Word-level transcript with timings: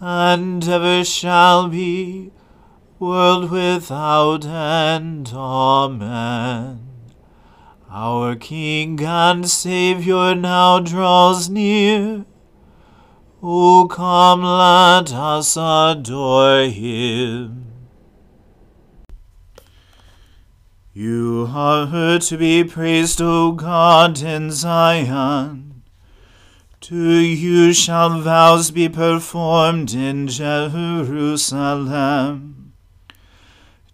and 0.00 0.66
ever 0.68 1.04
shall 1.04 1.68
be, 1.68 2.30
world 2.98 3.50
without 3.50 4.44
end. 4.44 5.32
Amen. 5.34 6.88
Our 7.90 8.36
King 8.36 9.00
and 9.02 9.48
Saviour 9.48 10.34
now 10.34 10.78
draws 10.80 11.48
near. 11.48 12.24
O 13.42 13.86
come, 13.88 14.42
let 14.42 15.12
us 15.12 15.56
adore 15.56 16.64
him. 16.64 17.66
You 20.92 21.48
are 21.48 21.86
to 22.18 22.36
be 22.36 22.64
praised, 22.64 23.22
O 23.22 23.52
God, 23.52 24.20
in 24.20 24.50
Zion. 24.50 25.67
To 26.80 27.10
you 27.10 27.72
shall 27.72 28.20
vows 28.20 28.70
be 28.70 28.88
performed 28.88 29.94
in 29.94 30.28
Jerusalem. 30.28 32.72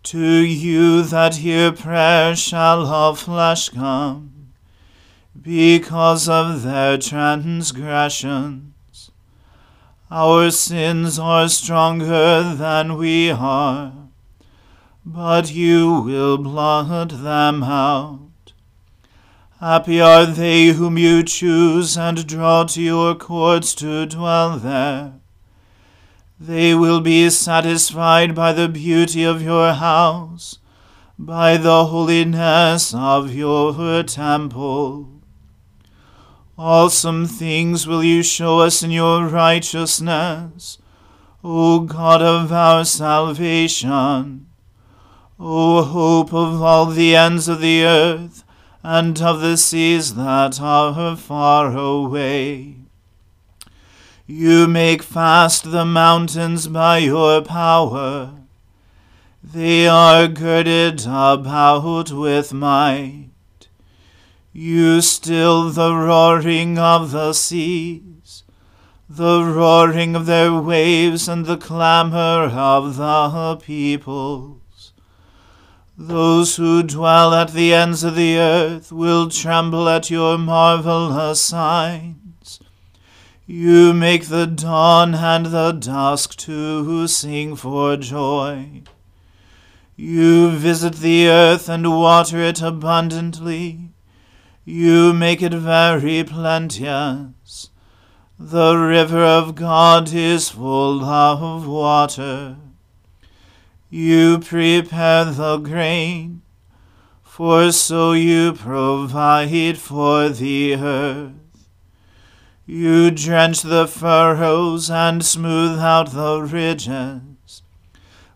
To 0.03 0.21
you 0.21 1.03
that 1.03 1.37
hear 1.37 1.73
prayer 1.73 2.37
shall 2.37 2.85
all 2.87 3.15
flesh 3.15 3.71
come, 3.71 4.53
because 5.41 6.29
of 6.29 6.63
their 6.63 6.99
transgressions. 6.99 9.11
Our 10.11 10.51
sins 10.51 11.19
are 11.19 11.49
stronger 11.49 12.55
than 12.55 12.99
we 12.99 13.31
are, 13.31 13.95
but 15.07 15.51
you 15.51 16.03
will 16.03 16.37
blot 16.37 17.09
them 17.09 17.63
out. 17.63 18.21
Happy 19.61 20.01
are 20.01 20.27
they 20.27 20.67
whom 20.69 20.99
you 20.99 21.23
choose 21.23 21.97
and 21.97 22.27
draw 22.27 22.65
to 22.65 22.83
your 22.83 23.15
courts 23.15 23.75
to 23.77 24.05
dwell 24.05 24.59
there. 24.59 25.15
They 26.41 26.75
will 26.75 27.01
be 27.01 27.31
satisfied 27.31 28.35
by 28.35 28.53
the 28.53 28.69
beauty 28.69 29.23
of 29.23 29.41
your 29.41 29.73
house, 29.73 30.59
by 31.19 31.57
the 31.57 31.87
holiness 31.87 32.93
of 32.93 33.33
your 33.33 34.03
temple. 34.03 35.09
Awesome 36.59 37.27
things 37.27 37.87
will 37.87 38.05
you 38.05 38.23
show 38.23 38.61
us 38.61 38.83
in 38.83 38.91
your 38.91 39.27
righteousness, 39.27 40.79
O 41.43 41.81
God 41.81 42.23
of 42.23 42.53
our 42.53 42.85
salvation. 42.85 44.47
O 45.39 45.83
hope 45.83 46.33
of 46.33 46.61
all 46.63 46.87
the 46.87 47.17
ends 47.17 47.49
of 47.49 47.61
the 47.61 47.85
earth, 47.85 48.44
and 48.87 49.21
of 49.23 49.41
the 49.41 49.57
seas 49.57 50.15
that 50.15 50.61
are 50.61 51.17
far 51.17 51.75
away. 51.75 52.77
You 54.27 54.69
make 54.69 55.03
fast 55.03 55.71
the 55.71 55.87
mountains 55.87 56.69
by 56.69 56.99
your 56.99 57.41
power. 57.41 58.35
They 59.43 59.89
are 59.89 60.29
girded 60.29 61.07
about 61.07 62.11
with 62.13 62.53
might. 62.53 63.31
You 64.53 65.01
still 65.01 65.71
the 65.71 65.95
roaring 65.95 66.79
of 66.79 67.11
the 67.11 67.33
seas, 67.33 68.45
the 69.09 69.45
roaring 69.45 70.15
of 70.15 70.27
their 70.27 70.53
waves, 70.53 71.27
and 71.27 71.47
the 71.47 71.57
clamor 71.57 72.51
of 72.53 72.97
the 72.97 73.57
people. 73.57 74.61
Those 75.97 76.57
who 76.57 76.83
dwell 76.83 77.33
at 77.33 77.53
the 77.53 77.73
ends 77.73 78.03
of 78.03 78.17
the 78.17 78.37
earth 78.37 78.91
will 78.91 79.29
tremble 79.31 79.89
at 79.89 80.11
your 80.11 80.37
marvelous 80.37 81.41
signs. 81.41 82.59
You 83.47 83.93
make 83.93 84.27
the 84.27 84.47
dawn 84.47 85.15
and 85.15 85.47
the 85.47 85.71
dusk 85.71 86.35
to 86.39 87.07
sing 87.07 87.55
for 87.55 87.97
joy. 87.97 88.83
You 89.95 90.51
visit 90.51 90.95
the 90.95 91.29
earth 91.29 91.69
and 91.69 91.89
water 91.97 92.41
it 92.41 92.61
abundantly. 92.61 93.91
You 94.65 95.13
make 95.13 95.43
it 95.43 95.55
very 95.55 96.25
plenteous. 96.25 97.71
The 98.37 98.75
river 98.75 99.23
of 99.23 99.55
God 99.55 100.13
is 100.13 100.49
full 100.49 101.05
of 101.05 101.69
water. 101.69 102.57
You 103.97 104.41
prepare 104.41 105.25
the 105.27 105.59
grain, 105.59 106.43
for 107.23 107.71
so 107.71 108.11
you 108.11 108.53
provide 108.53 109.79
for 109.79 110.31
the 110.31 110.75
earth. 110.75 111.69
You 112.67 113.13
drench 113.13 113.63
the 113.63 113.87
furrows 113.87 114.91
and 114.91 115.25
smooth 115.25 115.79
out 115.79 116.11
the 116.11 116.43
ridges. 116.43 117.63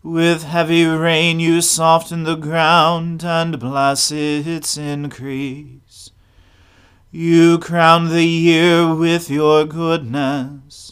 With 0.05 0.44
heavy 0.44 0.84
rain 0.84 1.40
you 1.40 1.60
soften 1.60 2.22
the 2.22 2.37
ground 2.37 3.25
and 3.25 3.58
bless 3.58 4.12
its 4.12 4.76
increase. 4.76 6.12
You 7.10 7.58
crown 7.58 8.10
the 8.10 8.25
year 8.25 8.94
with 8.94 9.28
your 9.28 9.64
goodness, 9.64 10.88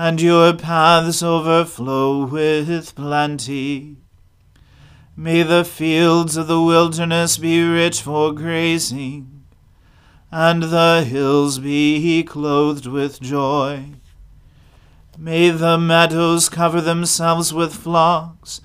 and 0.00 0.20
your 0.20 0.54
paths 0.54 1.24
overflow 1.24 2.24
with 2.24 2.94
plenty. 2.94 3.96
May 5.16 5.42
the 5.42 5.64
fields 5.64 6.36
of 6.36 6.46
the 6.46 6.62
wilderness 6.62 7.36
be 7.36 7.64
rich 7.64 8.00
for 8.02 8.32
grazing, 8.32 9.42
and 10.30 10.62
the 10.62 11.02
hills 11.04 11.58
be 11.58 12.22
clothed 12.22 12.86
with 12.86 13.20
joy. 13.20 13.86
May 15.18 15.50
the 15.50 15.76
meadows 15.76 16.48
cover 16.48 16.80
themselves 16.80 17.52
with 17.52 17.74
flocks, 17.74 18.60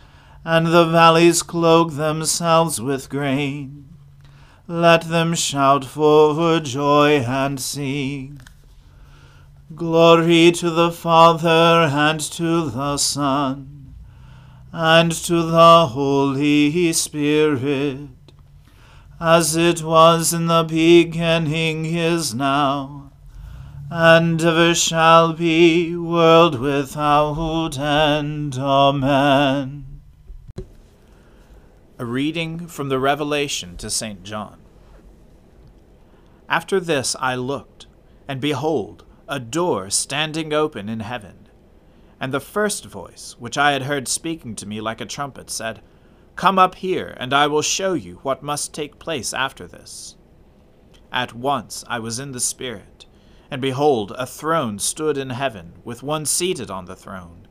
and 0.46 0.68
the 0.68 0.86
valleys 0.86 1.42
cloak 1.42 1.94
themselves 1.94 2.80
with 2.80 3.10
grain. 3.10 3.90
Let 4.68 5.10
them 5.10 5.34
shout 5.34 5.84
for 5.84 6.60
joy 6.60 7.22
and 7.22 7.60
sing. 7.60 8.40
Glory 9.76 10.52
to 10.52 10.70
the 10.70 10.92
Father 10.92 11.90
and 11.90 12.20
to 12.20 12.70
the 12.70 12.98
Son 12.98 13.96
and 14.72 15.12
to 15.12 15.42
the 15.42 15.88
Holy 15.88 16.92
Spirit, 16.94 18.10
as 19.20 19.56
it 19.56 19.82
was 19.82 20.34
in 20.34 20.48
the 20.48 20.64
beginning 20.64 21.86
is 21.86 22.36
now, 22.36 23.12
and 23.90 24.42
ever 24.44 24.76
shall 24.76 25.34
be, 25.34 25.96
world 25.96 26.60
without 26.60 27.78
end. 27.80 28.56
Amen. 28.58 30.02
A 31.98 32.06
reading 32.06 32.68
from 32.68 32.90
the 32.90 33.00
Revelation 33.00 33.78
to 33.78 33.90
St. 33.90 34.24
John. 34.24 34.60
After 36.50 36.80
this 36.80 37.16
I 37.20 37.36
looked, 37.36 37.88
and 38.28 38.42
behold, 38.42 39.06
a 39.34 39.40
door 39.40 39.90
standing 39.90 40.54
open 40.54 40.88
in 40.88 41.00
heaven. 41.00 41.50
And 42.20 42.34
the 42.34 42.40
first 42.40 42.86
voice, 42.86 43.36
which 43.40 43.58
I 43.58 43.72
had 43.72 43.84
heard 43.84 44.08
speaking 44.08 44.56
to 44.58 44.68
me 44.68 44.80
like 44.80 45.02
a 45.02 45.06
trumpet, 45.06 45.50
said, 45.50 45.82
Come 46.36 46.60
up 46.60 46.76
here, 46.76 47.16
and 47.18 47.34
I 47.34 47.48
will 47.48 47.62
show 47.62 47.94
you 47.94 48.20
what 48.24 48.44
must 48.44 48.74
take 48.74 49.00
place 49.00 49.34
after 49.34 49.68
this. 49.68 50.16
At 51.12 51.34
once 51.34 51.84
I 51.88 52.00
was 52.00 52.20
in 52.20 52.32
the 52.32 52.40
Spirit, 52.40 53.08
and 53.50 53.62
behold, 53.62 54.14
a 54.18 54.26
throne 54.26 54.78
stood 54.80 55.18
in 55.18 55.32
heaven, 55.32 55.74
with 55.84 56.04
one 56.04 56.26
seated 56.26 56.70
on 56.70 56.86
the 56.86 56.96
throne 56.96 57.44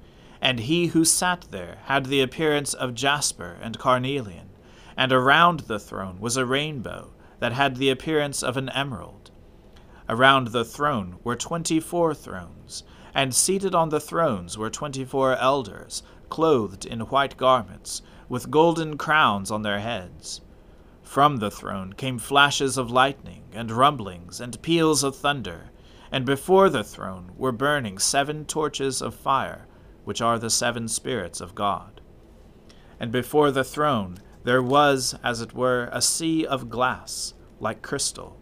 and 0.42 0.58
he 0.58 0.88
who 0.88 1.04
sat 1.04 1.46
there 1.52 1.78
had 1.84 2.06
the 2.06 2.20
appearance 2.20 2.74
of 2.74 2.96
jasper 2.96 3.56
and 3.62 3.78
carnelian, 3.78 4.50
and 4.96 5.12
around 5.12 5.60
the 5.60 5.78
throne 5.78 6.18
was 6.20 6.36
a 6.36 6.44
rainbow 6.44 7.12
that 7.38 7.52
had 7.52 7.76
the 7.76 7.90
appearance 7.90 8.42
of 8.42 8.56
an 8.56 8.68
emerald. 8.70 9.30
Around 10.08 10.48
the 10.48 10.64
throne 10.64 11.18
were 11.22 11.36
twenty 11.36 11.80
four 11.80 12.14
thrones, 12.14 12.82
and 13.14 13.34
seated 13.34 13.74
on 13.74 13.90
the 13.90 14.00
thrones 14.00 14.58
were 14.58 14.70
twenty 14.70 15.04
four 15.04 15.36
elders, 15.36 16.02
clothed 16.28 16.84
in 16.84 17.00
white 17.00 17.36
garments, 17.36 18.02
with 18.28 18.50
golden 18.50 18.98
crowns 18.98 19.50
on 19.50 19.62
their 19.62 19.80
heads. 19.80 20.40
From 21.02 21.36
the 21.36 21.50
throne 21.50 21.92
came 21.92 22.18
flashes 22.18 22.78
of 22.78 22.90
lightning, 22.90 23.44
and 23.52 23.70
rumblings, 23.70 24.40
and 24.40 24.60
peals 24.62 25.02
of 25.02 25.16
thunder, 25.16 25.70
and 26.10 26.24
before 26.24 26.68
the 26.68 26.84
throne 26.84 27.32
were 27.36 27.52
burning 27.52 27.98
seven 27.98 28.44
torches 28.44 29.00
of 29.02 29.14
fire 29.14 29.66
which 30.04 30.20
are 30.20 30.38
the 30.38 30.50
seven 30.50 30.88
spirits 30.88 31.40
of 31.40 31.54
God. 31.54 32.00
And 32.98 33.12
before 33.12 33.50
the 33.50 33.64
throne 33.64 34.18
there 34.44 34.62
was, 34.62 35.14
as 35.22 35.40
it 35.40 35.54
were, 35.54 35.88
a 35.92 36.02
sea 36.02 36.44
of 36.44 36.68
glass, 36.68 37.34
like 37.60 37.82
crystal. 37.82 38.41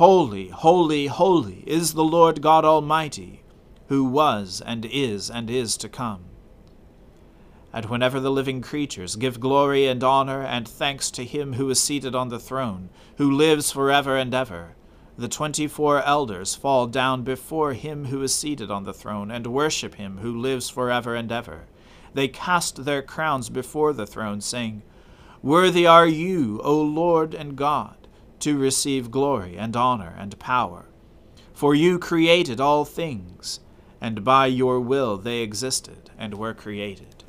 Holy, 0.00 0.48
holy, 0.48 1.08
holy 1.08 1.62
is 1.66 1.92
the 1.92 2.02
Lord 2.02 2.40
God 2.40 2.64
Almighty, 2.64 3.42
who 3.88 4.02
was 4.02 4.62
and 4.64 4.86
is 4.86 5.28
and 5.28 5.50
is 5.50 5.76
to 5.76 5.90
come. 5.90 6.24
And 7.70 7.84
whenever 7.84 8.18
the 8.18 8.30
living 8.30 8.62
creatures 8.62 9.16
give 9.16 9.40
glory 9.40 9.86
and 9.86 10.02
honor 10.02 10.42
and 10.42 10.66
thanks 10.66 11.10
to 11.10 11.24
him 11.26 11.52
who 11.52 11.68
is 11.68 11.80
seated 11.80 12.14
on 12.14 12.30
the 12.30 12.38
throne, 12.38 12.88
who 13.18 13.30
lives 13.30 13.72
forever 13.72 14.16
and 14.16 14.32
ever, 14.32 14.74
the 15.18 15.28
twenty 15.28 15.66
four 15.66 16.02
elders 16.02 16.54
fall 16.54 16.86
down 16.86 17.22
before 17.22 17.74
him 17.74 18.06
who 18.06 18.22
is 18.22 18.34
seated 18.34 18.70
on 18.70 18.84
the 18.84 18.94
throne, 18.94 19.30
and 19.30 19.48
worship 19.48 19.96
him 19.96 20.20
who 20.22 20.34
lives 20.34 20.70
forever 20.70 21.14
and 21.14 21.30
ever. 21.30 21.66
They 22.14 22.28
cast 22.28 22.86
their 22.86 23.02
crowns 23.02 23.50
before 23.50 23.92
the 23.92 24.06
throne, 24.06 24.40
saying, 24.40 24.80
Worthy 25.42 25.86
are 25.86 26.06
you, 26.06 26.58
O 26.64 26.80
Lord 26.80 27.34
and 27.34 27.54
God, 27.54 27.99
to 28.40 28.58
receive 28.58 29.10
glory 29.10 29.56
and 29.56 29.76
honor 29.76 30.14
and 30.18 30.38
power. 30.38 30.86
For 31.52 31.74
you 31.74 31.98
created 31.98 32.60
all 32.60 32.84
things, 32.84 33.60
and 34.00 34.24
by 34.24 34.46
your 34.46 34.80
will 34.80 35.16
they 35.16 35.40
existed 35.40 36.10
and 36.18 36.34
were 36.34 36.54
created. 36.54 37.24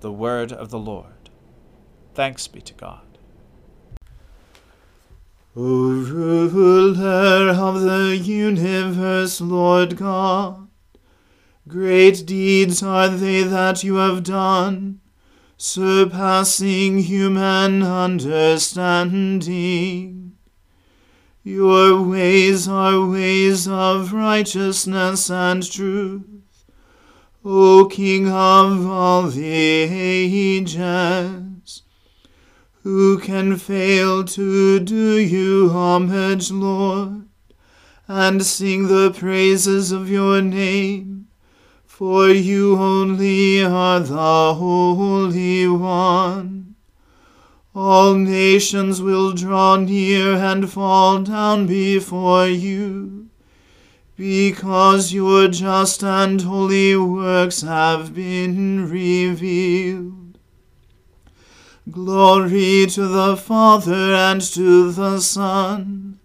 The 0.00 0.12
Word 0.12 0.52
of 0.52 0.70
the 0.70 0.78
Lord. 0.78 1.30
Thanks 2.14 2.46
be 2.46 2.60
to 2.60 2.74
God. 2.74 3.00
O 5.58 5.62
ruler 5.62 7.48
of 7.50 7.80
the 7.80 8.16
universe, 8.16 9.40
Lord 9.40 9.96
God, 9.96 10.68
great 11.66 12.26
deeds 12.26 12.82
are 12.82 13.08
they 13.08 13.42
that 13.42 13.82
you 13.82 13.94
have 13.94 14.22
done, 14.22 15.00
surpassing 15.56 16.98
human 16.98 17.82
understanding. 17.82 20.36
Your 21.42 22.02
ways 22.02 22.68
are 22.68 23.06
ways 23.06 23.66
of 23.66 24.12
righteousness 24.12 25.30
and 25.30 25.66
truth, 25.70 26.66
O 27.42 27.86
King 27.86 28.28
of 28.28 28.86
all 28.86 29.28
the 29.28 29.50
ages. 29.50 30.74
Who 32.82 33.18
can 33.18 33.56
fail 33.56 34.24
to 34.24 34.80
do 34.80 35.18
you 35.18 35.70
homage, 35.70 36.50
Lord, 36.50 37.28
and 38.06 38.44
sing 38.44 38.88
the 38.88 39.10
praises 39.10 39.90
of 39.90 40.10
your 40.10 40.42
name? 40.42 41.15
For 41.96 42.28
you 42.28 42.76
only 42.76 43.64
are 43.64 44.00
the 44.00 44.52
Holy 44.52 45.66
One. 45.66 46.74
All 47.74 48.12
nations 48.16 49.00
will 49.00 49.32
draw 49.32 49.76
near 49.76 50.34
and 50.34 50.70
fall 50.70 51.22
down 51.22 51.66
before 51.66 52.48
you, 52.48 53.30
because 54.14 55.14
your 55.14 55.48
just 55.48 56.04
and 56.04 56.42
holy 56.42 56.98
works 56.98 57.62
have 57.62 58.14
been 58.14 58.90
revealed. 58.90 60.36
Glory 61.90 62.84
to 62.90 63.06
the 63.06 63.38
Father 63.38 64.12
and 64.12 64.42
to 64.42 64.92
the 64.92 65.20
Son 65.20 66.18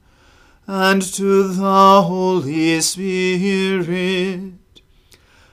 and 0.68 1.02
to 1.02 1.48
the 1.48 2.02
Holy 2.02 2.82
Spirit, 2.82 4.56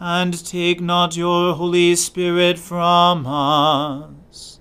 and 0.00 0.44
take 0.44 0.80
not 0.80 1.16
your 1.16 1.54
Holy 1.54 1.94
Spirit 1.96 2.58
from 2.58 3.26
us. 3.26 4.58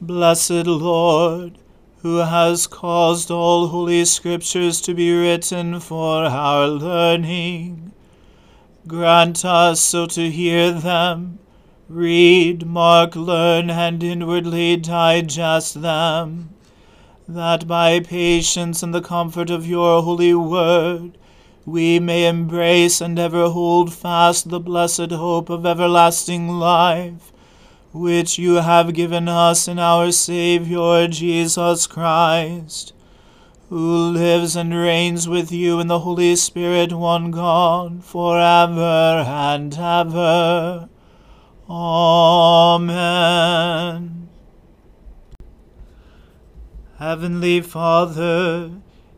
Blessed 0.00 0.66
Lord, 0.66 1.58
who 2.02 2.16
has 2.16 2.66
caused 2.66 3.30
all 3.30 3.68
holy 3.68 4.04
scriptures 4.04 4.80
to 4.82 4.94
be 4.94 5.12
written 5.12 5.80
for 5.80 6.24
our 6.24 6.66
learning, 6.68 7.92
grant 8.86 9.44
us 9.44 9.80
so 9.80 10.06
to 10.06 10.30
hear 10.30 10.72
them, 10.72 11.38
read, 11.88 12.66
mark, 12.66 13.14
learn, 13.14 13.68
and 13.70 14.02
inwardly 14.02 14.76
digest 14.76 15.82
them 15.82 16.50
that 17.34 17.66
by 17.66 18.00
patience 18.00 18.82
and 18.82 18.92
the 18.92 19.00
comfort 19.00 19.50
of 19.50 19.66
your 19.66 20.02
holy 20.02 20.34
word 20.34 21.16
we 21.70 22.00
may 22.00 22.26
embrace 22.26 23.00
and 23.00 23.16
ever 23.18 23.48
hold 23.48 23.94
fast 23.94 24.48
the 24.48 24.58
blessed 24.58 25.12
hope 25.12 25.48
of 25.48 25.64
everlasting 25.64 26.48
life, 26.48 27.32
which 27.92 28.38
you 28.38 28.54
have 28.54 28.92
given 28.92 29.28
us 29.28 29.68
in 29.68 29.78
our 29.78 30.10
Saviour 30.10 31.06
Jesus 31.06 31.86
Christ, 31.86 32.92
who 33.68 34.10
lives 34.10 34.56
and 34.56 34.74
reigns 34.74 35.28
with 35.28 35.52
you 35.52 35.78
in 35.78 35.86
the 35.86 36.00
Holy 36.00 36.34
Spirit, 36.34 36.92
one 36.92 37.30
God, 37.30 38.04
for 38.04 38.36
ever 38.36 39.24
and 39.28 39.72
ever. 39.78 40.88
Amen. 41.68 42.80
Heavenly 46.98 47.60
Father, 47.60 48.72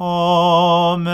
Amen. 0.00 1.04